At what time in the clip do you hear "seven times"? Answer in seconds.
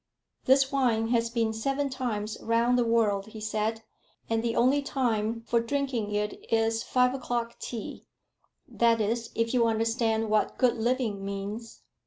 1.53-2.35